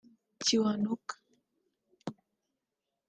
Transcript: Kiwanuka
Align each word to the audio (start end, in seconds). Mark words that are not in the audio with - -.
Kiwanuka 0.43 1.15